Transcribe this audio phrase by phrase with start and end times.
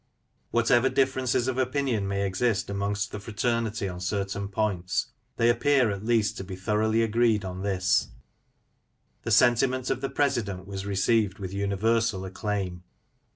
[0.49, 6.03] Whatever differences of opinion may exist amongst the fraternity on certain points, they appear at
[6.03, 8.07] least to be thoroughly agreed on this:
[9.21, 12.81] the sentiment of the President was received with universal acclaim!